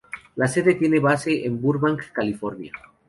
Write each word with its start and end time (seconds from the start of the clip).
La 0.35 0.47
sede 0.47 0.73
tiene 0.73 0.99
base 0.99 1.45
en 1.45 1.61
Burbank, 1.61 2.11
California. 2.11 2.71